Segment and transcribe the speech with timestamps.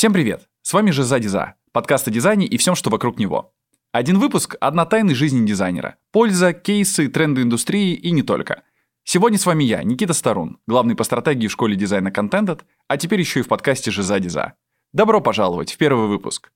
[0.00, 0.48] Всем привет!
[0.62, 3.52] С вами же Задиза, подкаст о дизайне и всем, что вокруг него.
[3.92, 5.96] Один выпуск– одна тайна жизни дизайнера.
[6.10, 8.62] Польза, кейсы, тренды индустрии и не только.
[9.04, 13.20] Сегодня с вами я, Никита Старун, главный по стратегии в школе дизайна Contented, а теперь
[13.20, 14.54] еще и в подкасте же Задиза.
[14.94, 16.50] Добро пожаловать в первый выпуск.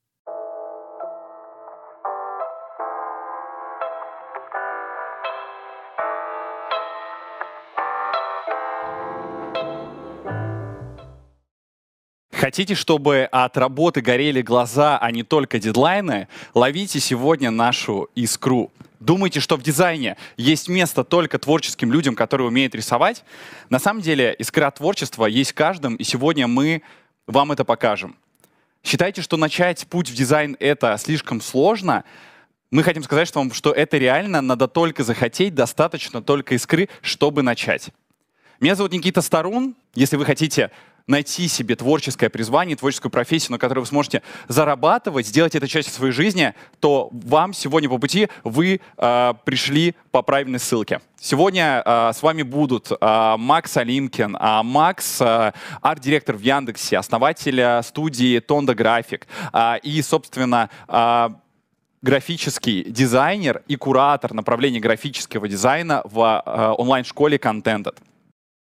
[12.34, 16.26] Хотите, чтобы от работы горели глаза, а не только дедлайны?
[16.52, 18.72] Ловите сегодня нашу искру.
[18.98, 23.22] Думаете, что в дизайне есть место только творческим людям, которые умеют рисовать?
[23.70, 26.82] На самом деле искра творчества есть в каждом, и сегодня мы
[27.28, 28.16] вам это покажем.
[28.82, 32.02] Считаете, что начать путь в дизайн это слишком сложно?
[32.72, 37.42] Мы хотим сказать что вам, что это реально, надо только захотеть, достаточно только искры, чтобы
[37.42, 37.90] начать.
[38.58, 39.76] Меня зовут Никита Старун.
[39.94, 40.72] Если вы хотите
[41.06, 46.12] найти себе творческое призвание, творческую профессию, на которой вы сможете зарабатывать, сделать это частью своей
[46.12, 51.00] жизни, то вам сегодня по пути вы э, пришли по правильной ссылке.
[51.20, 54.36] Сегодня э, с вами будут э, Макс Алимкин.
[54.40, 61.28] А Макс э, арт-директор в Яндексе, основатель студии Тонда График э, и, собственно, э,
[62.00, 67.96] графический дизайнер и куратор направления графического дизайна в э, онлайн-школе Contented.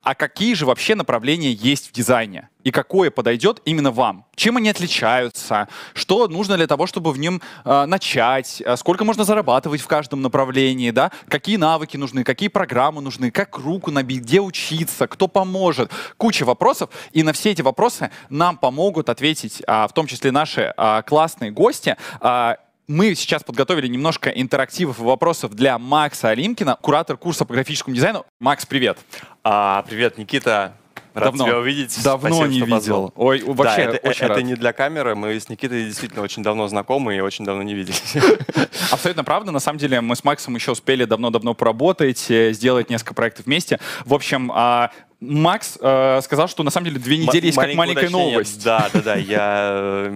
[0.04, 2.50] А какие же вообще направления есть в дизайне?
[2.64, 4.26] И какое подойдет именно вам?
[4.36, 5.68] Чем они отличаются?
[5.94, 8.64] Что нужно для того, чтобы в нем э, начать?
[8.66, 10.90] Э, сколько можно зарабатывать в каждом направлении?
[10.90, 11.12] Да?
[11.28, 12.24] Какие навыки нужны?
[12.24, 13.30] Какие программы нужны?
[13.30, 14.22] Как руку набить?
[14.22, 15.06] Где учиться?
[15.08, 15.92] Кто поможет?
[16.18, 16.90] Куча вопросов.
[17.12, 21.52] И на все эти вопросы нам помогут ответить, э, в том числе наши э, классные
[21.52, 21.96] гости.
[22.22, 22.56] Э,
[22.92, 28.26] мы сейчас подготовили немножко интерактивов и вопросов для Макса Алимкина, куратор курса по графическому дизайну.
[28.40, 28.98] Макс, привет.
[29.44, 30.74] А, привет, Никита.
[31.14, 32.04] Рад давно, тебя увидеть.
[32.04, 32.76] Давно Спасибо, не видел.
[32.76, 33.14] Позвал.
[33.16, 34.44] Ой, вообще да, это, очень это рад.
[34.44, 35.16] не для камеры.
[35.16, 38.16] Мы с Никитой действительно очень давно знакомы и очень давно не виделись.
[38.92, 39.52] Абсолютно правда.
[39.52, 43.80] На самом деле мы с Максом еще успели давно-давно поработать, э, сделать несколько проектов вместе.
[44.06, 48.08] В общем, а, Макс э, сказал, что на самом деле две недели есть как маленькая
[48.08, 48.32] уточнение.
[48.32, 48.64] новость.
[48.64, 49.16] Да, да, да.
[49.16, 50.12] Я,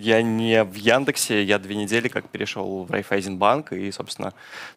[0.00, 4.32] я не в Яндексе, я две недели как перешел в Райфайзенбанк и, собственно,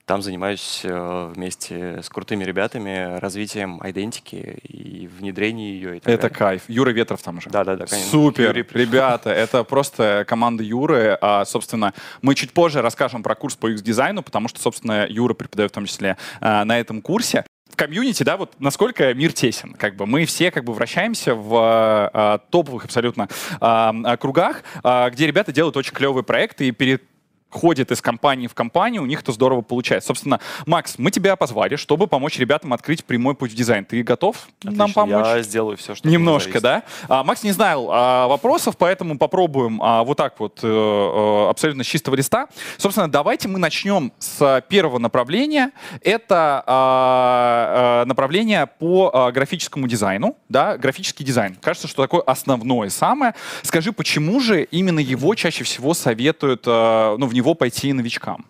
[0.06, 5.98] там занимаюсь э, вместе с крутыми ребятами развитием идентики и внедрением ее.
[5.98, 6.38] И так Это далее.
[6.38, 6.64] кайф.
[6.68, 7.50] Юра Ветров там же.
[7.50, 8.12] Да, да, да, конечно.
[8.12, 11.18] Супер, Юрий, ребята, это просто команда Юры.
[11.22, 15.72] А, собственно, мы чуть позже расскажем про курс по UX-дизайну, потому что, собственно, Юра преподает
[15.72, 17.46] в том числе а, на этом курсе.
[17.76, 20.06] Комьюнити, да, вот насколько мир тесен, как бы.
[20.06, 23.28] Мы все как бы вращаемся в а, топовых абсолютно
[23.60, 27.04] а, кругах, а, где ребята делают очень клевые проекты и перед
[27.50, 30.08] ходит из компании в компанию, у них это здорово получается.
[30.08, 33.86] Собственно, Макс, мы тебя позвали, чтобы помочь ребятам открыть прямой путь в дизайн.
[33.86, 35.26] Ты готов нам Отлично, помочь?
[35.26, 36.84] Я сделаю все, что Немножко, да?
[37.08, 41.88] А, Макс не знал а, вопросов, поэтому попробуем а, вот так вот э, абсолютно с
[41.88, 42.48] чистого листа.
[42.78, 45.72] Собственно, давайте мы начнем с первого направления.
[46.02, 51.56] Это а, а, направление по а, графическому дизайну, да, графический дизайн.
[51.62, 53.34] Кажется, что такое основное самое.
[53.62, 58.46] Скажи, почему же именно его чаще всего советуют, а, ну, в него пойти новичкам?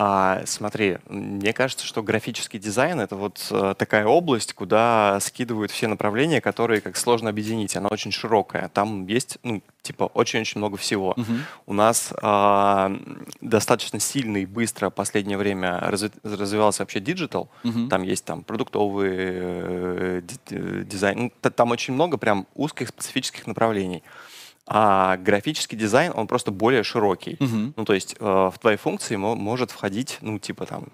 [0.00, 5.88] А, смотри, мне кажется, что графический дизайн это вот э, такая область, куда скидывают все
[5.88, 7.76] направления, которые как сложно объединить.
[7.76, 8.68] Она очень широкая.
[8.68, 11.14] Там есть, ну, типа, очень-очень много всего.
[11.16, 11.40] Мгм.
[11.66, 12.92] У нас а,
[13.40, 17.48] достаточно сильно и быстро в последнее время разви- развивался вообще digital.
[17.64, 17.88] Мгм.
[17.88, 21.32] Там есть там продуктовый э, э, дизайн.
[21.42, 24.04] Ну, там очень много прям узких специфических направлений.
[24.70, 27.36] А графический дизайн, он просто более широкий.
[27.40, 27.72] Мгм.
[27.76, 30.84] Ну, то есть э, в твои функции мо- может входить, ну, типа там,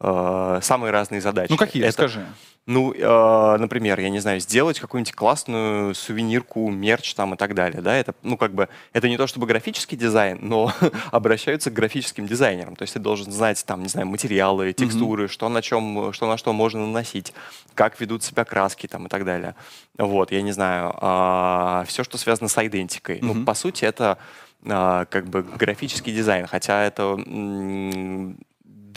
[0.00, 1.50] э, самые разные задачи.
[1.50, 1.82] Ну, какие?
[1.82, 2.24] Это, Скажи.
[2.68, 7.80] Ну, э, например, я не знаю, сделать какую-нибудь классную сувенирку, мерч там и так далее,
[7.80, 10.70] да, это, ну, как бы, это не то чтобы графический дизайн, но
[11.10, 15.48] обращаются к графическим дизайнерам, то есть ты должен знать, там, не знаю, материалы, текстуры, что
[15.48, 17.32] на чем, что на что можно наносить,
[17.74, 19.54] как ведут себя краски там и так далее.
[19.96, 20.92] Вот, я не знаю,
[21.86, 23.20] все, что связано с идентикой.
[23.22, 23.44] Ну, Мгм.
[23.46, 24.18] по сути, это
[24.66, 27.16] а, как бы графический дизайн, хотя это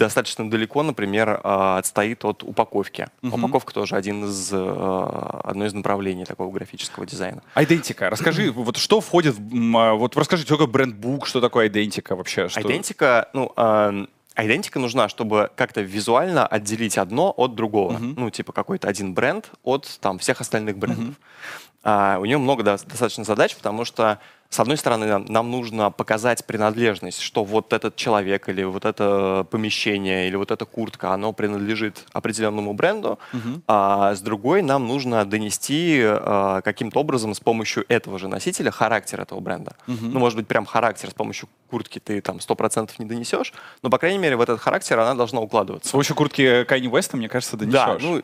[0.01, 3.07] достаточно далеко, например, а, отстоит от упаковки.
[3.21, 3.44] Мгм.
[3.44, 7.42] Упаковка тоже один из, а, одно из направлений такого графического дизайна.
[7.56, 8.09] Идентика.
[8.09, 12.50] Расскажи, вот что входит, в, а, вот расскажи, что такое брендбук, что такое идентика вообще?
[12.50, 12.62] Что...
[12.62, 14.06] Идентика, ну, а,
[14.36, 17.94] идентика нужна, чтобы как-то визуально отделить одно от другого.
[17.94, 18.15] Мгм.
[18.18, 21.15] Ну, типа какой-то один бренд от там всех остальных брендов.
[21.83, 24.19] а, у нее много да, достаточно задач, потому что
[24.51, 29.48] с одной стороны, нам, нам нужно показать принадлежность, что вот этот человек или вот это
[29.50, 33.63] помещение или вот эта куртка, оно принадлежит определенному бренду, Мгм.
[33.68, 39.21] а с другой нам нужно донести а, каким-то образом с помощью этого же носителя характер
[39.21, 39.77] этого бренда.
[39.88, 40.12] Мгм.
[40.12, 43.97] Ну, может быть, прям характер с помощью куртки ты там 100% не донесешь, но, по
[43.97, 45.92] крайней мере, в этот характер она должна С укладываться.
[45.94, 47.74] помощью куртки Кайни Уэста, мне кажется, донесешь.
[47.80, 48.21] Да, ну,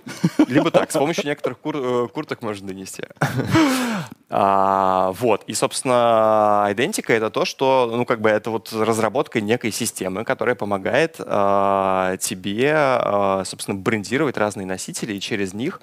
[0.49, 3.03] либо так, с помощью некоторых кур- э, курток можно донести.
[4.29, 9.71] А, Вот, и, собственно, идентика— это то, что, ну, как бы это вот разработка некой
[9.71, 15.79] системы, которая помогает а, тебе, а, собственно, брендировать разные носители и через них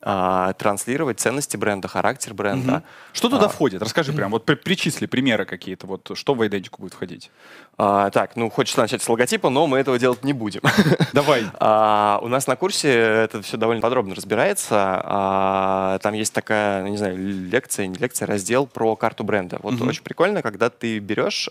[0.00, 2.72] а, транслировать ценности бренда, характер бренда.
[2.72, 2.82] Мгм.
[3.12, 3.48] Что туда А.
[3.48, 3.82] входит?
[3.82, 7.30] Расскажи прям, вот при- перечисли примеры какие-то, вот что в идентику будет входить.
[7.76, 10.60] А, Так, ну, хочется начать с логотипа, но мы этого делать не будем.
[11.12, 11.44] Давай.
[11.60, 15.00] А, у нас на курсе это все довольно подробно разбирается.
[15.04, 19.58] А, там есть такая, ну, не знаю, лекция, не лекция, раздел про карту бренда.
[19.62, 19.88] Вот Мгм.
[19.88, 21.48] очень прикольно, когда ты берешь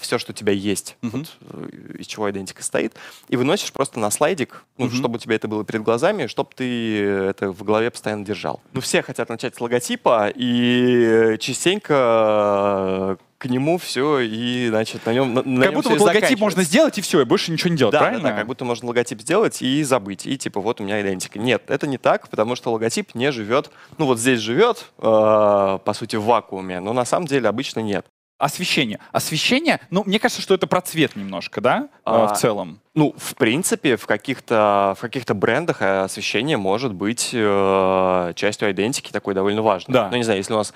[0.00, 1.18] все, что у тебя есть, Мгм.
[1.18, 1.36] вот,
[1.72, 2.94] э, из чего идентика стоит,
[3.28, 4.94] и выносишь просто на слайдик, ну, Мгм.
[4.96, 8.60] чтобы у тебя это было перед глазами, чтобы ты это в голове постоянно держал.
[8.72, 15.34] Ну, все хотят начать с логотипа, и частенько к нему все, и, значит, на нем,
[15.34, 17.76] на, на Как нем будто вот логотип можно сделать, и все, и больше ничего не
[17.76, 18.28] делать, Да, да, правильно?
[18.28, 20.26] да, как будто можно логотип сделать и забыть.
[20.26, 21.40] И типа вот у меня идентика.
[21.40, 23.72] Нет, это не так, потому что логотип не живет.
[23.98, 28.06] Ну вот здесь живет, э, по сути, в вакууме, но на самом деле обычно нет.
[28.38, 28.98] Освещение.
[29.12, 32.80] Освещение, ну, мне кажется, что это про цвет немножко, да, э, А, в целом.
[32.94, 39.12] Ну, в принципе, в каких-то в каких-то брендах э, освещение может быть э, частью идентики
[39.12, 39.92] такой довольно важной.
[39.92, 40.08] Да.
[40.10, 40.74] Ну, не знаю, если у нас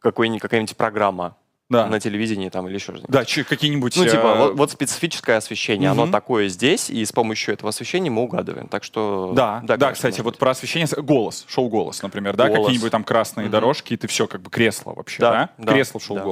[0.00, 1.36] какая-нибудь программа
[1.68, 3.10] Да, на телевидении там или еще что-нибудь.
[3.10, 3.96] да какие-нибудь...
[3.96, 6.02] Ну, типа, э, вот, вот специфическое освещение, Мгм.
[6.02, 8.68] оно такое здесь, и с помощью этого освещения мы угадываем.
[8.68, 9.32] Так что...
[9.34, 12.66] Да, да, конечно, кстати, вот про освещение, голос, шоу «Голос», например, да, «Голос».
[12.66, 13.52] какие-нибудь там красные Мгм.
[13.52, 15.32] дорожки, и ты все, как бы кресло вообще, да?
[15.58, 16.22] Да, да, Кресло в шоу да.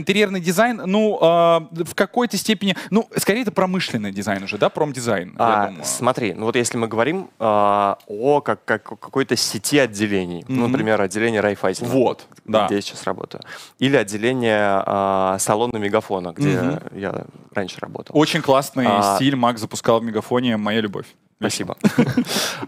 [0.00, 5.34] Интерьерный дизайн, ну, а, в какой-то степени, ну, скорее это промышленный дизайн уже, да, промдизайн,
[5.36, 10.62] А, смотри, ну вот если мы говорим а, о как, как какой-то сети отделений, ну,
[10.62, 10.70] Мгм.
[10.70, 12.66] например, отделение Райфайзена, Вот, да.
[12.66, 13.42] где я сейчас работаю,
[13.80, 16.80] или отделение а, салона Мегафона, где Мгм.
[16.96, 18.16] я раньше работал.
[18.16, 21.06] Очень классный А, стиль Мак запускал в Мегафоне «Моя любовь».
[21.40, 21.76] Спасибо.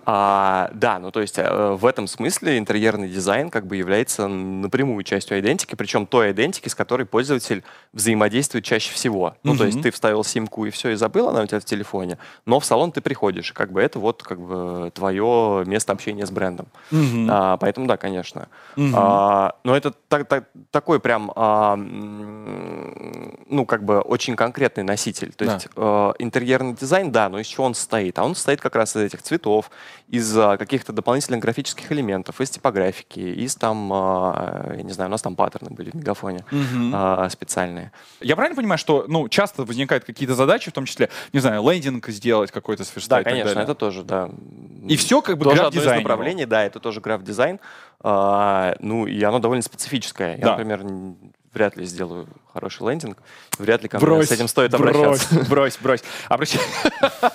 [0.05, 5.05] А, Да, ну то есть э, в этом смысле интерьерный дизайн как бы является напрямую
[5.05, 9.37] частью идентики, причем той идентики, с которой пользователь взаимодействует чаще всего.
[9.45, 12.19] Ну то есть ты вставил симку и все, и забыл, она у тебя в телефоне,
[12.47, 16.31] но в салон ты приходишь, как бы это вот как бы твое место общения с
[16.31, 16.67] брендом.
[17.29, 18.49] А, Поэтому да, конечно.
[18.95, 25.33] А, но это так- так- такой прям, а, ну, как бы очень конкретный носитель.
[25.33, 25.55] То Да.
[25.55, 28.19] есть э, интерьерный дизайн, да, но из чего он состоит?
[28.19, 29.71] А он состоит как раз из этих цветов,
[30.09, 35.11] из а, каких-то дополнительных графических элементов, из типографики, из там, а, я не знаю, у
[35.11, 36.45] нас там паттерны были в Мегафоне
[36.95, 37.93] а, специальные.
[38.21, 42.09] Я правильно понимаю, что ну, часто возникают какие-то задачи, в том числе, не знаю, лендинг
[42.09, 44.31] сделать какой-то сверстать Да, конечно, это тоже, да.
[44.89, 46.09] И все как бы тоже граф-дизайн его.
[46.09, 47.59] направлений, да, это тоже граф-дизайн.
[48.03, 50.37] Ну, и оно довольно специфическое.
[50.37, 50.51] Я, Да.
[50.53, 50.85] например,
[51.55, 53.19] вряд ли сделаю хороший лендинг.
[53.59, 55.45] Вряд ли ко Брось, с этим стоит брось, обращаться.
[55.51, 56.03] Брось, брось.
[56.29, 56.61] Обращай.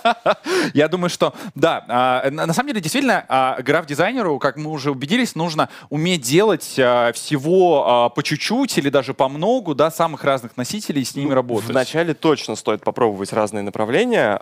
[0.74, 5.36] Я думаю, что да, а, на самом деле действительно а, граф-дизайнеру, как мы уже убедились,
[5.36, 11.02] нужно уметь делать а, всего по чуть-чуть или даже по многу, да, самых разных носителей
[11.02, 11.70] и с ними работать.
[11.70, 14.38] Вначале точно стоит попробовать разные направления,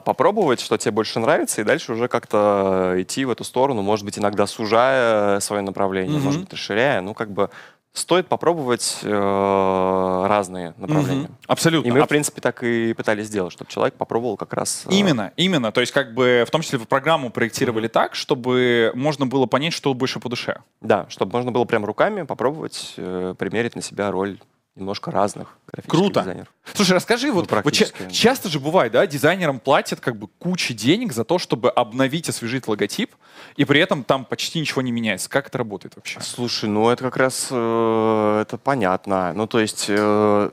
[0.00, 4.18] попробовать, что тебе больше нравится, и дальше уже как-то идти в эту сторону, может быть,
[4.18, 7.00] иногда сужая свое направление, может быть, расширяя.
[7.00, 7.50] Ну, как бы
[7.92, 11.22] стоит попробовать э, разные направления.
[11.22, 11.36] Мгм.
[11.46, 11.88] Абсолютно.
[11.88, 14.84] И мы, в принципе, так и пытались сделать, чтобы человек попробовал как раз...
[14.86, 15.72] э, Именно, именно.
[15.72, 19.72] То есть, как бы, в том числе, в программу проектировали так, чтобы можно было понять,
[19.72, 20.60] что больше по душе.
[20.80, 24.38] Да, чтобы можно было прям руками попробовать э, примерить на себя роль
[24.76, 26.20] немножко разных графических Круто.
[26.20, 26.48] дизайнеров.
[26.74, 31.12] Слушай, расскажи, вот, вот ча- часто же бывает, да, дизайнерам платят как бы кучу денег
[31.12, 33.14] за то, чтобы обновить, освежить логотип,
[33.56, 35.28] и при этом там почти ничего не меняется.
[35.28, 36.20] Как это работает вообще?
[36.20, 39.32] Слушай, ну это как раз э, это понятно.
[39.34, 40.50] Ну то есть э,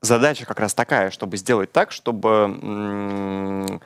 [0.00, 3.80] задача как раз такая, чтобы сделать так, чтобы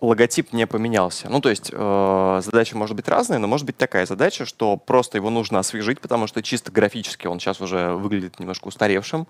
[0.00, 1.28] логотип не поменялся.
[1.28, 5.18] Ну то есть э, задача может быть разная, но может быть такая задача, что просто
[5.18, 9.26] его нужно освежить, потому что чисто графически он сейчас уже выглядит немножко устаревшим.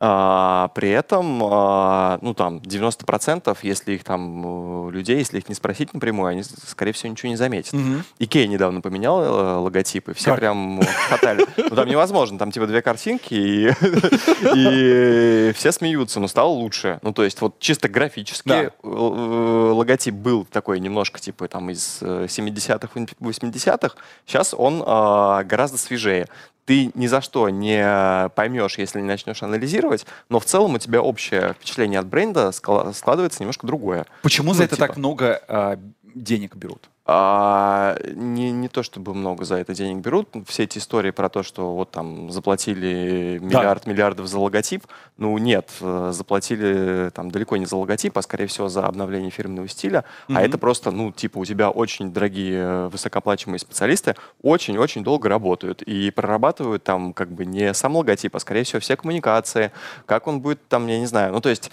[0.00, 5.54] А, при этом, а, ну там, 90%, если их там, э, людей, если их не
[5.54, 7.72] спросить напрямую, они, скорее всего, ничего не заметят.
[7.72, 8.04] Мгм.
[8.18, 10.40] Икея недавно поменял э, логотипы, все Как?
[10.40, 11.46] прям хохотали.
[11.56, 13.68] Ну там невозможно, там типа две картинки, и,
[14.54, 16.98] и все смеются, но стало лучше.
[17.02, 18.62] Ну то есть вот чисто графически Да.
[18.64, 22.88] э, логотип был такой немножко типа там из э, 70-х,
[23.20, 23.94] 80-х,
[24.26, 26.26] сейчас он э, гораздо свежее.
[26.66, 31.02] Ты ни за что не поймешь, если не начнешь анализировать, но в целом у тебя
[31.02, 34.06] общее впечатление от бренда скла- складывается немножко другое.
[34.22, 34.88] Почему Ну, за это типа.
[34.88, 35.78] так много а,
[36.14, 36.88] денег берут?
[37.06, 40.28] А, не, не то чтобы много за это денег берут.
[40.46, 44.86] Все эти истории про то, что вот там заплатили миллиард миллиардов за логотип.
[45.18, 49.68] Ну нет, э, заплатили там далеко не за логотип, а скорее всего за обновление фирменного
[49.68, 50.04] стиля.
[50.28, 50.38] Мгм.
[50.38, 55.82] А это просто, ну, типа, у тебя очень дорогие э, высокооплачиваемые специалисты очень-очень долго работают
[55.82, 59.72] и прорабатывают там как бы не сам логотип, а скорее всего все коммуникации,
[60.06, 61.34] как он будет там, я не знаю.
[61.34, 61.70] Ну, то есть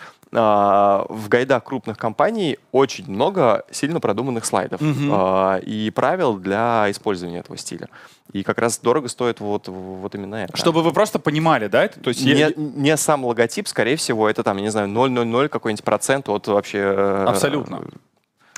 [1.10, 4.80] в гайдах крупных компаний очень много сильно продуманных слайдов
[5.12, 7.90] а, и правил для использования этого стиля.
[8.32, 10.56] И как раз дорого стоит вот, вот именно это.
[10.56, 11.90] Чтобы вы просто понимали, да?
[11.90, 15.50] То есть не, я- не сам логотип, скорее всего, это там, я не знаю, 0,00
[15.50, 16.80] какой-нибудь процент от вообще...
[16.80, 17.82] э, Абсолютно.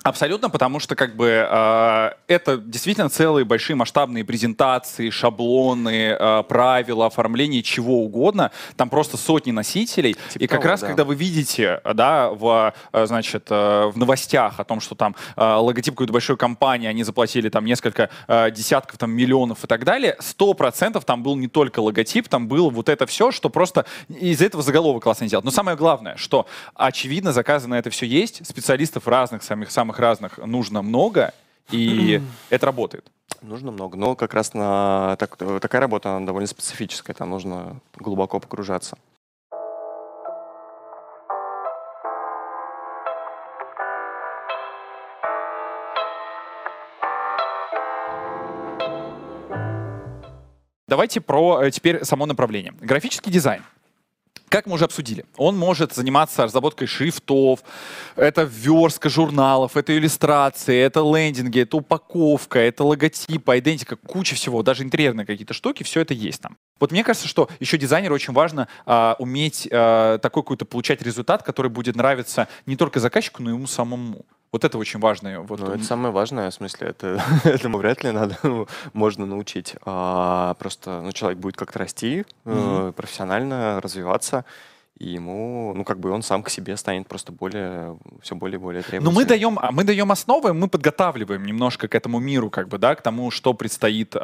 [0.03, 7.05] Абсолютно, потому что как бы э, это действительно целые большие масштабные презентации, шаблоны, э, правила,
[7.05, 8.51] оформление чего угодно.
[8.75, 10.15] Там просто сотни носителей.
[10.29, 10.87] Типа и как того, раз да.
[10.87, 15.41] когда вы видите, да, в, э, значит, э, в новостях о том, что там э,
[15.41, 20.17] логотип какой-то большой компании, они заплатили там несколько э, десятков там миллионов и так далее,
[20.19, 24.41] сто процентов там был не только логотип, там было вот это все, что просто из
[24.41, 25.45] этого заголовок классно сделать.
[25.45, 26.45] Но самое главное, что
[26.75, 31.33] очевидно заказы на это все есть, специалистов разных, самых самых разных нужно много,
[31.71, 33.05] и это работает.
[33.41, 38.39] Нужно много, но как раз на так- такая работа, она довольно специфическая, там нужно глубоко
[38.39, 38.97] погружаться.
[50.87, 52.73] Давайте про э, теперь само направление.
[52.79, 53.63] Графический дизайн.
[54.53, 57.63] Как мы уже обсудили, он может заниматься разработкой шрифтов,
[58.15, 64.83] это верстка журналов, это иллюстрации, это лендинги, это упаковка, это логотипы, идентика, куча всего, даже
[64.83, 66.55] интерьерные какие-то штуки, все это есть там.
[66.83, 71.41] Вот мне кажется, что еще дизайнеру очень важно а, уметь а, такой какой-то получать результат,
[71.41, 74.25] который будет нравиться не только заказчику, но и ему самому.
[74.51, 75.43] Вот это очень важно.
[75.43, 79.75] Вот, Ну, это самое важное, в смысле, это, этому вряд ли надо, ну, можно научить.
[79.85, 84.43] А, просто ну, человек будет как-то расти, э, профессионально развиваться,
[84.97, 88.61] и ему, ну, как бы он сам к себе станет просто более, все более и
[88.61, 89.15] более Но требовательным.
[89.15, 92.93] мы даем, а мы даем основы, мы подготавливаем немножко к этому миру, как бы, да,
[92.95, 94.19] к тому, что предстоит а,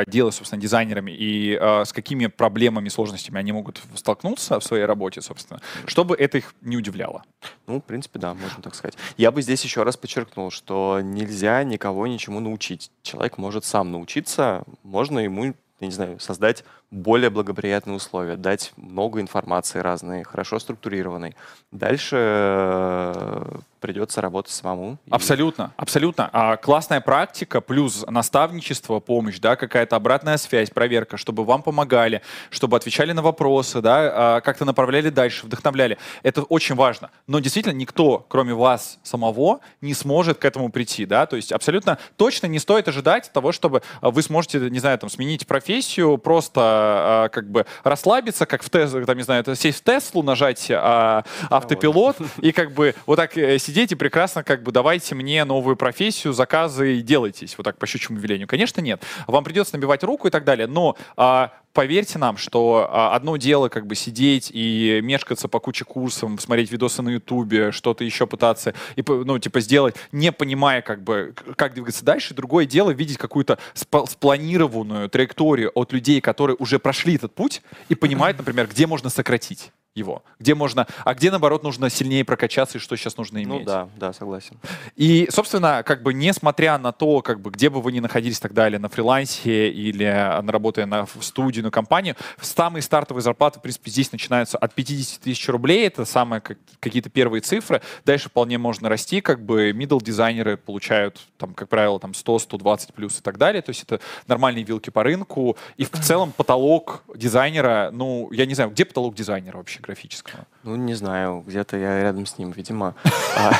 [0.00, 4.84] а, делать, собственно, дизайнерами и а, с какими проблемами, сложностями они могут столкнуться в своей
[4.84, 7.24] работе, собственно, чтобы это их не удивляло.
[7.66, 8.96] Ну, в принципе, да, можно так сказать.
[9.16, 12.92] Я бы здесь еще раз подчеркнул, что нельзя никого ничему научить.
[13.02, 19.20] Человек может сам научиться, можно ему, я не знаю, создать более благоприятные условия, дать много
[19.20, 21.36] информации разной, хорошо структурированной.
[21.70, 24.98] Дальше э, придется работать самому.
[25.06, 26.30] И- Абсолютно, абсолютно.
[26.32, 32.76] А классная практика плюс наставничество, помощь, да, какая-то обратная связь, проверка, чтобы вам помогали, чтобы
[32.76, 35.98] отвечали на вопросы, да, а, как-то направляли дальше, вдохновляли.
[36.22, 37.10] Это очень важно.
[37.26, 41.26] Но действительно никто, кроме вас самого, не сможет к этому прийти, да.
[41.26, 45.10] То есть абсолютно точно не стоит ожидать того, чтобы а, вы сможете, не знаю, там
[45.10, 49.84] сменить профессию, просто а, как бы расслабиться, как в Теслу, там не знаю, сесть в
[49.84, 54.72] Теслу, нажать а, автопилот и как бы вот так э, сидеть и прекрасно как бы
[54.72, 58.48] давайте мне новую профессию, заказы и делайтесь вот так по щучьему велению.
[58.48, 59.02] Конечно, нет.
[59.26, 63.68] Вам придется набивать руку и так далее, но а, поверьте нам, что а, одно дело
[63.68, 68.74] как бы сидеть и мешкаться по куче курсов, смотреть видосы на Ютубе, что-то еще пытаться
[68.96, 72.34] и ну типа сделать, не понимая как бы как двигаться дальше.
[72.34, 77.94] Другое дело видеть какую-то спа- спланированную траекторию от людей, которые уже прошли этот путь и
[77.94, 82.80] понимают, например, где можно сократить его, где можно, а где наоборот нужно сильнее прокачаться и
[82.80, 83.60] что сейчас нужно иметь.
[83.60, 84.58] Ну да, да, согласен.
[84.96, 88.54] И, собственно, как бы несмотря на то, как бы, где бы вы ни находились так
[88.54, 93.58] далее, на фрилансе или э, на работая на в студию, на компанию, самые стартовые зарплаты,
[93.58, 97.82] в принципе, здесь начинаются от 50 тысяч рублей, это самые как- какие-то первые цифры.
[98.04, 103.18] Дальше вполне можно расти, как бы middle дизайнеры получают, там, как правило, там 100-120 плюс
[103.18, 105.56] и так далее, то есть это нормальные вилки по рынку.
[105.76, 110.46] И в целом потолок дизайнера, ну, я не знаю, где потолок дизайнера вообще географического?
[110.64, 112.94] Ну, не знаю, где-то я рядом с ним, видимо.
[113.36, 113.52] А,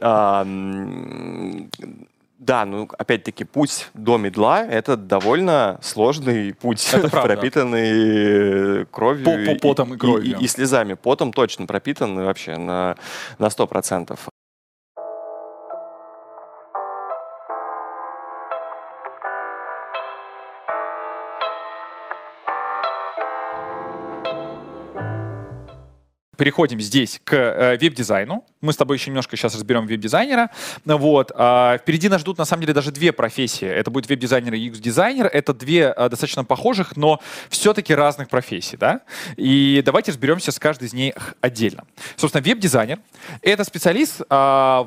[0.00, 0.46] а,
[2.38, 9.24] да, ну, опять-таки, путь до медла— это довольно сложный путь, это пропитанный кровью.
[9.24, 10.38] По -по Потом и, и кровью.
[10.38, 10.94] И, и слезами.
[10.94, 12.96] Потом точно пропитан вообще на,
[13.38, 14.18] на 100%.
[26.36, 28.44] Переходим здесь к э, веб-дизайну.
[28.60, 30.50] Мы с тобой еще немножко сейчас разберем веб-дизайнера.
[30.84, 31.30] Вот.
[31.34, 33.66] а, впереди нас ждут, на самом деле, даже две профессии.
[33.66, 35.26] Это будет веб-дизайнер и UX-дизайнер.
[35.26, 38.76] Это две а, достаточно похожих, но все-таки разных профессий.
[38.76, 39.02] Да?
[39.36, 41.84] И давайте разберемся с каждой из них отдельно.
[42.16, 42.98] Собственно, веб-дизайнер—
[43.42, 44.84] это специалист, а,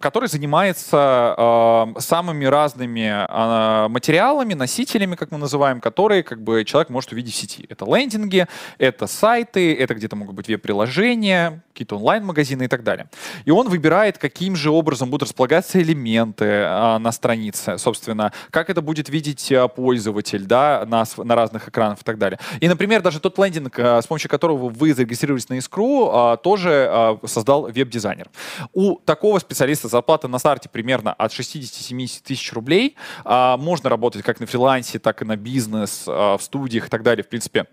[0.00, 0.96] который занимается
[1.38, 7.36] а, самыми разными материалами, носителями, как мы называем, которые как бы, человек может увидеть в
[7.36, 7.66] сети.
[7.68, 8.46] Это лендинги,
[8.78, 13.08] это сайты, это где-то могут быть веб-приложения, какие-то онлайн-магазины и так далее.
[13.44, 18.80] И он выбирает, каким же образом будут располагаться элементы а, на странице, собственно, как это
[18.80, 22.38] будет видеть а, пользователь да, на, на разных экранах и так далее.
[22.60, 27.62] И, например, даже тот лендинг, а, с помощью которого вы зарегистрировались на Искру, тоже создал
[27.70, 28.28] веб-дизайнер.
[28.72, 32.96] У такого специалиста зарплата на старте примерно от 60-70 тысяч рублей.
[33.24, 37.24] Можно работать как на фрилансе, так и на бизнес, в студиях и так далее.
[37.24, 37.66] В принципе,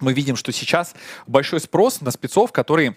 [0.00, 0.94] мы видим, что сейчас
[1.26, 2.96] большой спрос на спецов, которые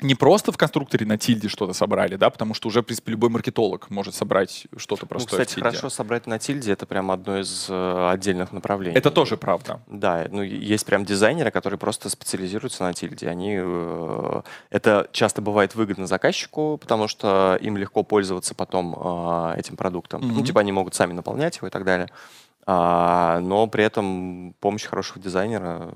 [0.00, 3.30] не просто в конструкторе на тильде что-то собрали, да, потому что уже, в принципе, любой
[3.30, 7.38] маркетолог может собрать что-то Ну, простое в кстати, хорошо собрать на тильде это прям одно
[7.38, 8.96] из э, отдельных направлений.
[8.96, 9.80] Это тоже правда.
[9.86, 13.28] Да, ну есть прям дизайнеры, которые просто специализируются на тильде.
[13.28, 19.76] Они э, это часто бывает выгодно заказчику, потому что им легко пользоваться потом э, этим
[19.76, 20.20] продуктом.
[20.20, 20.34] Мгм.
[20.34, 22.08] Ну, типа они могут сами наполнять его и так далее.
[22.66, 25.94] А, но при этом помощь хорошего дизайнера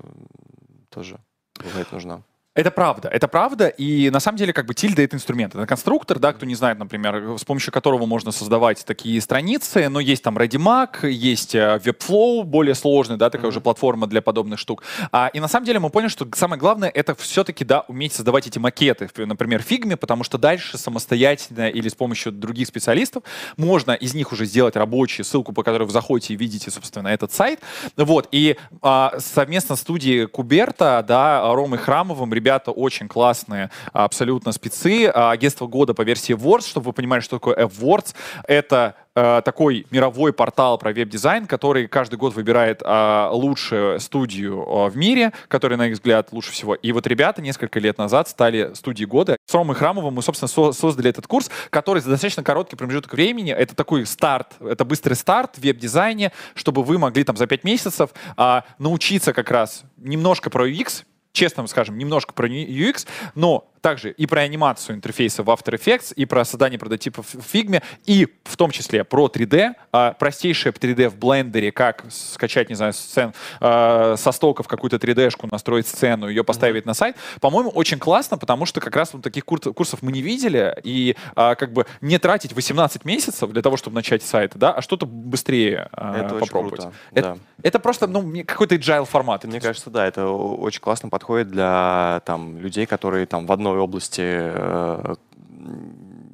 [0.89, 1.19] тоже
[1.63, 2.21] бывает нужна.
[2.53, 6.19] Это правда, это правда, и на самом деле как бы тильда— это инструмент, это конструктор,
[6.19, 10.37] да, кто не знает, например, с помощью которого можно создавать такие страницы, но есть там
[10.37, 13.49] ReadyMag, есть э, Webflow, более сложный, да, такая Мгм.
[13.51, 14.83] уже платформа для подобных штук.
[15.13, 18.47] А, и на самом деле мы поняли, что самое главное— это все-таки, да, уметь создавать
[18.47, 23.23] эти макеты, например, фигме, потому что дальше самостоятельно или с помощью других специалистов
[23.55, 27.31] можно из них уже сделать рабочую ссылку, по которой вы заходите и видите, собственно, этот
[27.31, 27.61] сайт.
[27.95, 35.11] Вот, и а, совместно с студией Куберта, да, Ромой Храмовым, ребята очень классные, абсолютно спецы.
[35.13, 38.15] А, Агентство года по версии Words, чтобы вы понимали, что такое F-Words.
[38.47, 44.89] Это э, такой мировой портал про веб-дизайн, который каждый год выбирает а, лучшую студию а,
[44.89, 46.73] в мире, которая, на их взгляд, лучше всего.
[46.73, 49.37] И вот ребята несколько лет назад стали студией года.
[49.45, 53.51] С Ромой Храмовым мы, собственно, со- создали этот курс, который за достаточно короткий промежуток времени,
[53.51, 58.09] это такой старт, это быстрый старт в веб-дизайне, чтобы вы могли там за 5 месяцев
[58.35, 64.25] а, научиться как раз немножко про UX, честно скажем, немножко про UX, но также и
[64.25, 68.71] про анимацию интерфейса в After Effects, и про создание прототипов в Figma, и в том
[68.71, 74.31] числе про 3D, а, простейшее 3D в блендере, как скачать, не знаю, сцен, а, со
[74.31, 77.15] стоков какую-то 3D-шку, настроить сцену, ее поставить на сайт.
[77.39, 81.15] По-моему, очень классно, потому что как раз вот таких кур- курсов мы не видели, и
[81.35, 85.05] а, как бы не тратить 18 месяцев для того, чтобы начать сайт, да, а что-то
[85.05, 86.81] быстрее а, это очень попробовать.
[86.81, 86.95] круто.
[87.13, 87.37] Это, да.
[87.63, 89.43] это просто ну, какой-то agile формат.
[89.45, 94.21] Мне кажется, да, это очень классно подходит для там, людей, которые там в одной области
[94.23, 95.15] э,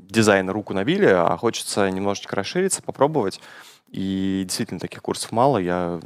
[0.09, 3.39] дизайна руку набили, а хочется немножечко расшириться, попробовать.
[3.89, 5.59] И действительно, таких курсов мало.
[5.59, 5.99] Я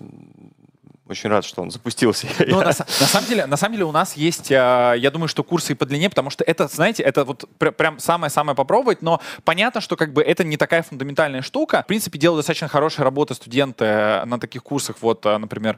[1.11, 2.27] очень рад, что он запустился.
[2.39, 2.73] Я- на, на
[3.07, 5.85] самом деле, на самом деле у нас есть, а, я думаю, что курсы и по
[5.85, 10.13] длине, потому что это, знаете, это вот пр- прям самое-самое попробовать, но понятно, что как
[10.13, 11.83] бы это не такая фундаментальная штука.
[11.83, 15.77] В принципе, делают достаточно хорошая работа студенты э, на таких курсах, вот, а, например,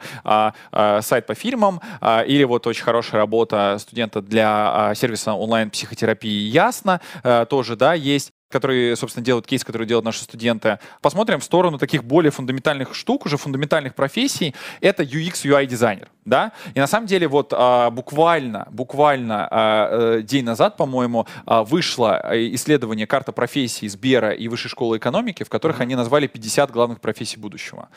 [1.02, 1.82] сайт по фильмам,
[2.26, 8.96] или вот очень хорошая работа студента для сервиса онлайн-психотерапии «Ясно», э, тоже, да, есть которые,
[8.96, 10.78] собственно, делают кейс, который делают наши студенты.
[11.02, 14.54] Посмотрим в сторону таких более фундаментальных штук, уже фундаментальных профессий.
[14.80, 16.52] Это UX, UI дизайнер, да?
[16.76, 22.22] И на самом деле вот а, буквально, буквально а, э, день назад, по-моему, а, вышло
[22.24, 27.02] э, исследование «Карта профессий» Сбера и Высшей школы экономики, в которых они назвали 50 главных
[27.02, 27.89] профессий будущего.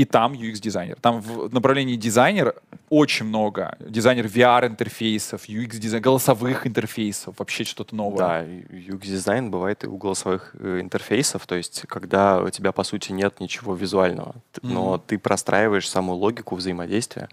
[0.00, 0.96] И там UX-дизайнер.
[1.00, 2.54] Там в направлении дизайнер
[2.88, 3.76] очень много.
[3.80, 8.18] Дизайнер VR-интерфейсов, UX-дизайн, голосовых интерфейсов, вообще что-то новое.
[8.18, 13.12] Да, UX-дизайн бывает и у голосовых э, интерфейсов, то есть когда у тебя, по сути,
[13.12, 15.02] нет ничего визуального, но Мгм.
[15.06, 17.28] ты простраиваешь саму логику взаимодействия.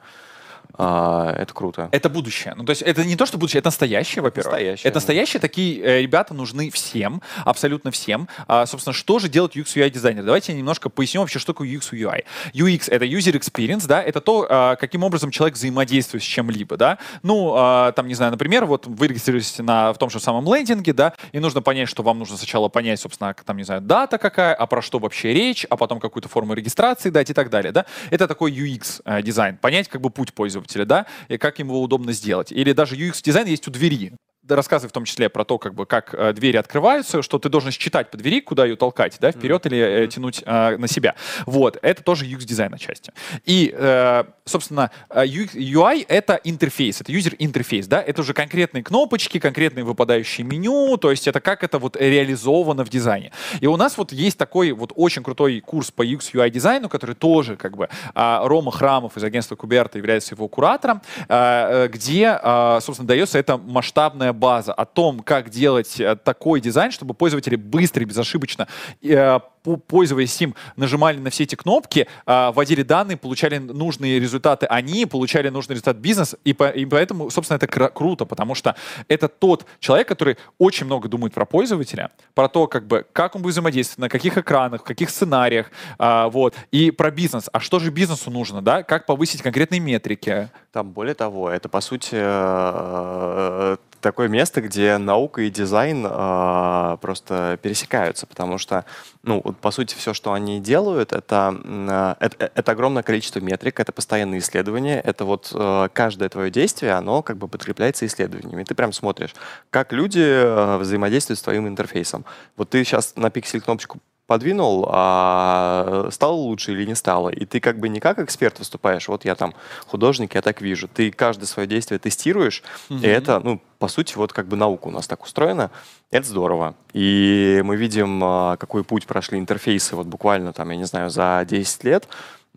[0.74, 1.90] А, это круто.
[1.92, 2.54] Это будущее.
[2.56, 4.54] Ну, то есть это не то, что будущее, это настоящее, во-первых.
[4.54, 4.98] Настоящее, Это да.
[4.98, 8.28] настоящие такие э, ребята нужны всем, абсолютно всем.
[8.48, 10.24] А, собственно, что же делает UX UI дизайнер?
[10.24, 12.24] Давайте я немножко поясню вообще, что такое UX UI.
[12.54, 17.00] UX— это user experience, да, это то, а, каким образом человек взаимодействует с чем-либо, да.
[17.24, 20.94] Ну, а, там, не знаю, например, вот вы регистрируетесь на, в том же самом лендинге,
[20.94, 24.54] да, и нужно понять, что вам нужно сначала понять, собственно, там, не знаю, дата какая,
[24.54, 27.86] а про что вообще речь, а потом какую-то форму регистрации дать и так далее, да.
[28.12, 32.12] Это такой UX э, дизайн, понять как бы путь пользователя, да, и как ему удобно
[32.14, 32.52] сделать.
[32.52, 34.14] Или даже UX дизайн есть у двери.
[34.48, 37.50] Да, рассказывай в том числе про то, как бы, как э, двери открываются, что ты
[37.50, 41.16] должен считать по двери, куда ее толкать, да, вперед или э, тянуть э, на себя.
[41.46, 43.12] Вот, это тоже UX-дизайн отчасти.
[43.44, 49.38] И, э, собственно, э, UX UI— это интерфейс, это user-интерфейс, да, это уже конкретные кнопочки,
[49.38, 53.34] конкретные выпадающие меню, то есть это как это вот реализовано в дизайне.
[53.60, 57.58] И у нас вот есть такой вот очень крутой курс по UX-UI дизайну, который тоже
[57.58, 62.80] как бы а, Рома Храмов из агентства Cuberto является его куратором, а, э, где, а,
[62.80, 68.04] собственно, дается эта масштабная база о том, как делать э, такой дизайн, чтобы пользователи быстро
[68.04, 68.68] и безошибочно
[69.02, 74.66] э, по- пользуясь им, нажимали на все эти кнопки, а, вводили данные, получали нужные результаты
[74.66, 78.76] они, получали нужный результат бизнес, и, по- и поэтому, собственно, это круто, потому что
[79.10, 83.42] это тот человек, который очень много думает про пользователя, про то, как бы, как он
[83.42, 85.70] будет взаимодействовать, на каких экранах, в каких сценариях,
[86.00, 87.50] вот, и про бизнес.
[87.52, 88.84] А что же бизнесу нужно, да?
[88.84, 90.50] Как повысить конкретные метрики?
[90.72, 97.60] Там, более того, это, по сути, э, такое место, где наука и дизайн э, просто
[97.62, 98.86] пересекаются, потому что,
[99.24, 103.40] ну, вот, по сути, все, что они делают, это, м, э, это, это огромное количество
[103.40, 108.64] метрик, это постоянные исследования, это вот э, каждое твое действие, оно как бы подкрепляется исследованиями.
[108.64, 109.34] Ты прям смотришь,
[109.70, 112.26] как люди э, взаимодействуют с твоим интерфейсом.
[112.56, 117.30] Вот ты сейчас на пиксель кнопочку подвинул, а стало лучше или не стало.
[117.30, 119.54] И ты как бы не как эксперт выступаешь, вот я там
[119.88, 120.88] художник, я так вижу.
[120.88, 124.92] Ты каждое свое действие тестируешь, и это, ну, по сути, вот как бы наука у
[124.92, 125.72] нас так устроена.
[126.12, 126.76] Это здорово.
[126.94, 131.46] И мы видим, а, какой путь прошли интерфейсы вот буквально там, я не знаю, за
[131.48, 132.08] 10 лет.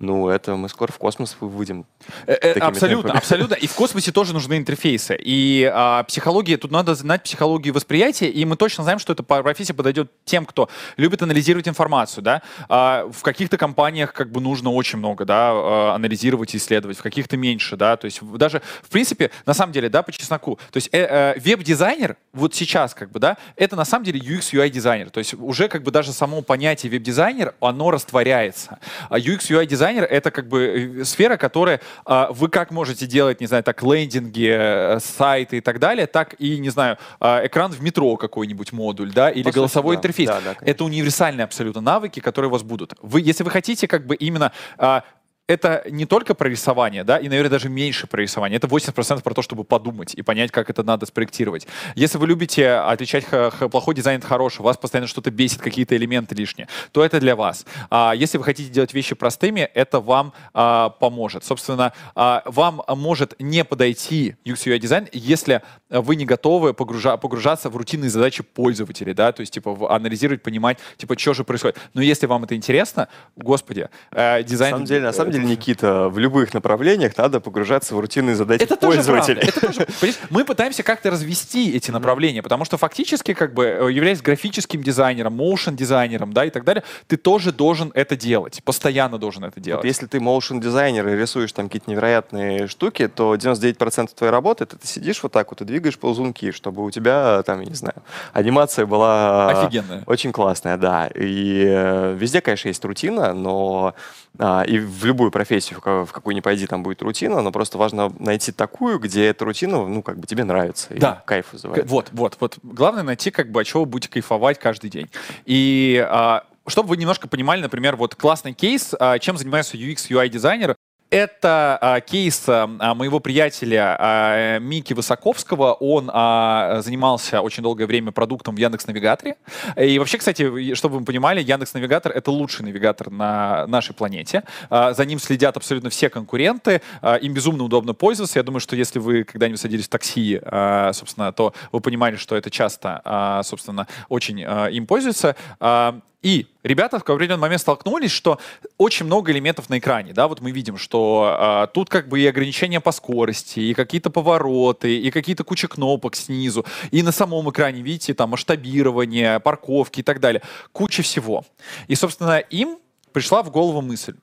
[0.00, 1.84] Ну, это мы скоро в космос вы- выйдем.
[2.26, 3.18] Э, э, Абсолютно, темпами.
[3.18, 3.54] абсолютно.
[3.54, 5.14] И в космосе тоже нужны интерфейсы.
[5.20, 9.74] И а, психология, тут надо знать психологию восприятия, и мы точно знаем, что эта профессия
[9.74, 12.40] подойдет тем, кто любит анализировать информацию, да.
[12.70, 17.02] А, в каких-то компаниях как бы нужно очень много, да, а, анализировать и исследовать, в
[17.02, 17.98] каких-то меньше, да.
[17.98, 20.58] То есть даже, в принципе, на самом деле, да, по чесноку.
[20.72, 24.54] То есть э, э, веб-дизайнер вот сейчас как бы, да, это на самом деле UX
[24.54, 25.10] UI дизайнер.
[25.10, 28.78] То есть уже как бы даже само понятие веб-дизайнер, оно растворяется.
[29.10, 33.40] А UX UI дизайнер это как бы э, сфера, которая а, вы как можете делать,
[33.40, 37.72] не знаю, так лендинги, э, сайты и так далее, так и, не знаю, а, экран
[37.72, 40.00] в метро какой-нибудь модуль, да, или По сути, голосовой да.
[40.00, 40.28] интерфейс.
[40.28, 40.64] Да, да, конечно.
[40.64, 42.94] это универсальные абсолютно навыки, которые у вас будут.
[43.02, 45.04] Вы, если вы хотите как бы именно а,
[45.50, 48.56] это не только про рисование, да, и, наверное, даже меньше про рисование.
[48.56, 51.66] Это 80% про то, чтобы подумать и понять, как это надо спроектировать.
[51.96, 53.26] Если вы любите отличать
[53.70, 57.66] плохой дизайн от хорошего, вас постоянно что-то бесит, какие-то элементы лишние, то это для вас.
[57.90, 61.44] А, если вы хотите делать вещи простыми, это вам а, поможет.
[61.44, 67.70] Собственно, а, вам может не подойти UX UI дизайн, если вы не готовы погружа- погружаться
[67.70, 71.76] в рутинные задачи пользователей, да, то есть, типа, анализировать, понимать, типа, что же происходит.
[71.94, 74.70] Но если вам это интересно, господи, э, На дизайн...
[74.74, 78.76] самом деле, на самом деле, Никита, в любых направлениях надо погружаться в рутинные задачи Это
[78.76, 79.12] тоже правда.
[79.12, 79.48] пользователей.
[79.48, 79.86] Это тоже,
[80.30, 85.34] мы пытаемся как-то развести эти направления, потому что фактически, как бы, э, являясь графическим дизайнером,
[85.34, 89.84] моушен дизайнером, да, и так далее, ты тоже должен это делать, постоянно должен это делать.
[89.84, 94.64] Вот если ты motion дизайнер и рисуешь там какие-то невероятные штуки, то 99% твоей работы
[94.64, 97.74] это ты сидишь вот так вот и двигаешь ползунки, чтобы у тебя там, я не
[97.74, 100.02] знаю, анимация была Офигенная.
[100.06, 101.08] очень классная, да.
[101.14, 103.94] И э, везде, конечно, есть рутина, но
[104.38, 107.52] а, и в любую профессию, в ка- в какую ни пойди, там будет рутина, но
[107.52, 111.22] просто важно найти такую, где эта рутина, ну, как бы тебе нравится, и Да.
[111.26, 111.86] кайф К- вызывает.
[111.88, 112.58] Вот, вот, вот.
[112.62, 115.08] Главное найти, как бы, от чего вы будете кайфовать каждый день.
[115.44, 120.28] И а, чтобы вы немножко понимали, например, вот классный кейс, а, чем занимается UX, UI
[120.28, 120.76] дизайнер.
[121.10, 125.72] Это а, кейс а, моего приятеля а, Мики Высоковского.
[125.72, 129.36] Он а, занимался очень долгое время продуктом в Яндекс Навигаторе.
[129.76, 134.44] И вообще, кстати, чтобы вы понимали, Яндекс Навигатор это лучший навигатор на нашей планете.
[134.68, 136.80] А, за ним следят абсолютно все конкуренты.
[137.02, 138.38] А, им безумно удобно пользоваться.
[138.38, 142.36] Я думаю, что если вы когда-нибудь садились в такси, а, собственно, то вы понимали, что
[142.36, 145.34] это часто, а, собственно, очень а, им пользуются.
[145.58, 148.38] А, и ребята в определенный момент столкнулись, что
[148.76, 150.12] очень много элементов на экране.
[150.12, 150.28] Да?
[150.28, 154.98] Вот мы видим, что а, тут как бы и ограничения по скорости, и какие-то повороты,
[154.98, 156.66] и какие-то куча кнопок снизу.
[156.90, 160.42] И на самом экране, видите, там масштабирование, парковки и так далее.
[160.72, 161.44] Куча всего.
[161.88, 162.78] И, собственно, им
[163.12, 164.16] пришла в голову мысль,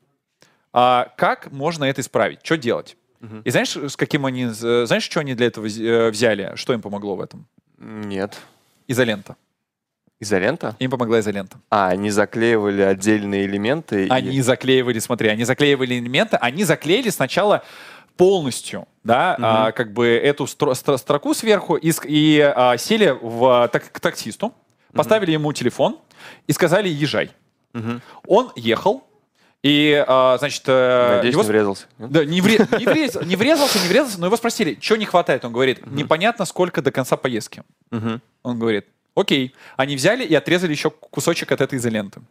[0.74, 2.40] а как можно это исправить?
[2.44, 2.96] Что делать?
[3.46, 6.52] И знаешь, с каким они, знаешь, что они для этого э, взяли?
[6.56, 7.48] Что им помогло в этом?
[7.80, 8.38] Нет.
[8.88, 9.36] Изолента.
[10.20, 10.76] Изолента?
[10.80, 11.58] Им помогла изолента.
[11.70, 14.08] А, они заклеивали отдельные элементы.
[14.08, 17.64] и- Они заклеивали, смотри, они заклеивали элементы, они заклеили сначала
[18.16, 23.70] полностью, да, а, как бы эту стро- стро- строку сверху и, и, а, сели в,
[23.72, 24.54] так, к таксисту,
[24.94, 26.00] поставили ему телефон
[26.48, 27.30] и сказали «езжай».
[27.74, 28.02] Мгм.
[28.26, 29.04] Он ехал,
[29.62, 30.64] и, а, значит...
[30.66, 31.86] э, Надеюсь, его не врезался.
[32.00, 35.46] Да, не, вре- не врезался, не врезался, не врезался, но его спросили, что не хватает.
[35.46, 37.62] Он говорит, непонятно, сколько до конца поездки.
[37.92, 38.20] Мгм.
[38.42, 39.54] Он говорит, окей.
[39.76, 42.22] Они взяли и отрезали еще кусочек от этой изоленты.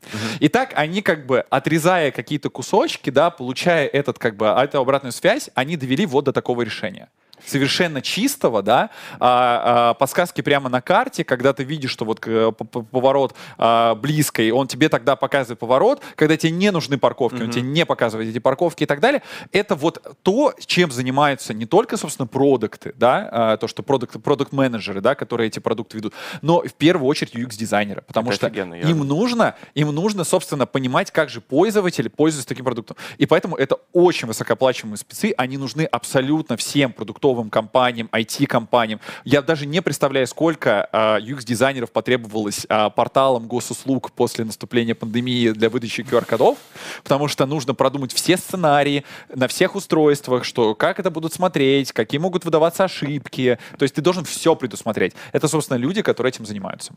[0.41, 5.13] И так они как бы, отрезая какие-то кусочки, да, получая этот как бы, эту обратную
[5.13, 7.09] связь, они довели вот до такого решения.
[7.47, 12.53] Совершенно чистого, да, а, а, подсказки прямо на карте, когда ты видишь, что вот э,
[12.53, 17.51] поворот а, близко, и он тебе тогда показывает поворот, когда тебе не нужны парковки, он
[17.51, 19.23] тебе не показывает эти парковки и так далее.
[19.53, 25.01] Это вот то, чем занимаются не только, собственно, продукты, да, а, то, что продукт, продукт-менеджеры,
[25.01, 28.89] да, которые эти продукты ведут, но в первую очередь UX-дизайнеры, потому Это что офигенно, я-
[28.89, 32.97] им нужно, им нужно, собственно, понимать, как же пользователи пользуются таким продуктом.
[33.19, 39.01] И поэтому это очень высокооплачиваемые спецы, они нужны абсолютно всем продуктовым компаниям, IT-компаниям.
[39.25, 45.71] Я даже не представляю, сколько а, UX-дизайнеров потребовалось а, порталам госуслуг после наступления пандемии для
[45.71, 46.59] выдачи QR-кодов,
[47.03, 52.21] потому что нужно продумать все сценарии на всех устройствах, что как это будут смотреть, какие
[52.21, 53.59] могут выдаваться ошибки.
[53.79, 55.15] То есть ты должен все предусмотреть.
[55.33, 56.95] Это, собственно, люди, которые этим занимаются.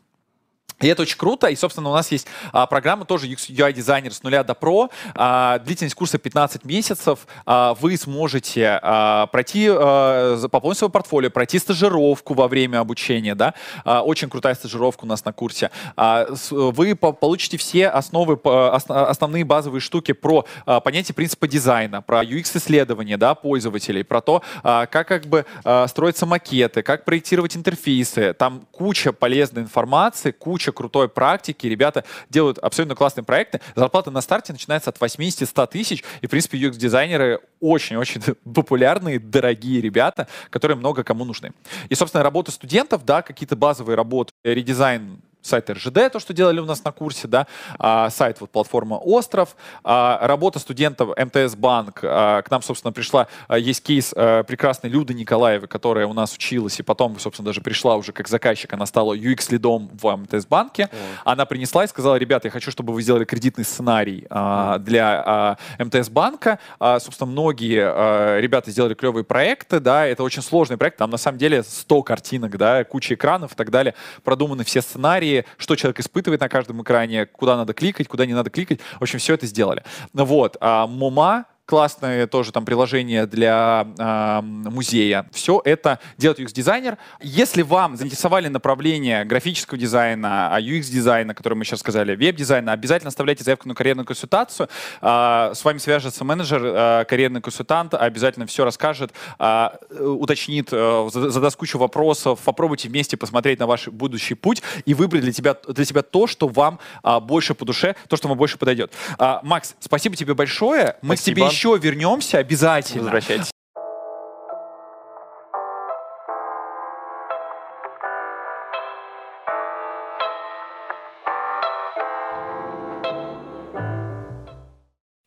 [0.82, 1.48] И это очень круто.
[1.48, 4.89] И, собственно, у нас есть а, программа тоже UX UI дизайнер с нуля до про.
[5.15, 7.28] А, длительность курса 15 месяцев.
[7.46, 13.36] А, вы сможете а, пройти, а, пополнить свое портфолио, пройти стажировку во время обучения.
[13.36, 13.54] Да?
[13.84, 15.70] А, очень крутая стажировка у нас на курсе.
[15.98, 21.48] А, с- вы по- получите все основы, ос- основные базовые штуки про а, понятие принципа
[21.48, 27.04] дизайна, про UX-исследования да, пользователей, про то, а, как как бы а, строятся макеты, как
[27.04, 28.34] проектировать интерфейсы.
[28.34, 31.67] Там куча полезной информации, куча крутой практики.
[31.67, 33.62] Ребята делают абсолютно классные проекты.
[33.75, 36.03] Зарплата на старте начинается от 80-100 тысяч.
[36.21, 38.21] И, в принципе, UX-дизайнеры очень-очень
[38.53, 41.51] популярные, дорогие ребята, которые много кому нужны.
[41.89, 46.65] И, собственно, работа студентов, да, какие-то базовые работы, редизайн сайт РЖД, то, что делали у
[46.65, 47.47] нас на курсе, да,
[47.78, 53.28] а, сайт, вот платформа Остров, а, работа студентов МТС Банк, а, к нам, собственно, пришла,
[53.47, 57.62] а, есть кейс а, прекрасной Люды Николаевой, которая у нас училась и потом, собственно, даже
[57.62, 60.89] пришла уже как заказчик, она стала UX-лидом в МТС Банке,
[61.23, 65.58] она принесла и сказала, ребята, я хочу, чтобы вы сделали кредитный сценарий а, для а,
[65.78, 70.97] МТС Банка, А, собственно, многие а, ребята сделали клевые проекты, да, это очень сложный проект,
[70.97, 75.29] там на самом деле 100 картинок, да, куча экранов и так далее, продуманы все сценарии,
[75.58, 78.80] что человек испытывает на каждом экране, куда надо кликать, куда не надо кликать.
[79.00, 79.84] В общем, все это сделали.
[80.13, 80.58] Вот.
[80.60, 85.27] А MoMA классное тоже там приложение для а, музея.
[85.32, 86.97] Все это делает UX-дизайнер.
[87.21, 93.43] Если вам заинтересовали направления графического дизайна, а UX-дизайна, который мы сейчас сказали, веб-дизайна, обязательно оставляйте
[93.43, 94.67] заявку на карьерную консультацию.
[94.99, 101.29] А, с вами свяжется менеджер, а, карьерный консультант, обязательно все расскажет, э, уточнит, э, зада-
[101.29, 105.86] задаст кучу вопросов, попробуйте вместе посмотреть на ваш будущий путь и выбрать для тебя, для
[105.86, 108.91] себя то, что вам а, больше по душе, то, что вам больше подойдет.
[109.19, 110.95] А, Макс, спасибо тебе большое.
[111.03, 111.59] Мы к тебе Спасибо.
[111.60, 113.04] Еще вернемся обязательно.
[113.04, 113.52] Возвращайтесь.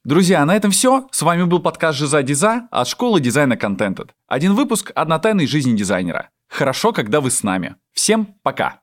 [0.05, 1.07] Друзья, на этом все.
[1.11, 4.11] С вами был подкаст «Жиза Диза» от школы дизайна Contented.
[4.27, 6.31] Один выпуск однотайной жизни дизайнера.
[6.49, 7.77] Хорошо, когда вы с нами.
[7.93, 8.82] Всем пока!